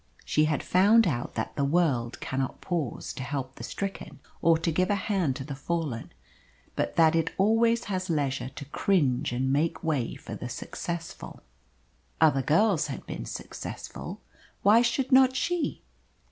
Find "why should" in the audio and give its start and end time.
14.63-15.11